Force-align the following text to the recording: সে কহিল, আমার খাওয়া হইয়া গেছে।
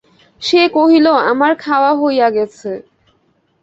সে 0.41 0.61
কহিল, 0.75 1.07
আমার 1.31 1.51
খাওয়া 1.59 1.91
হইয়া 2.01 2.27
গেছে। 2.29 2.71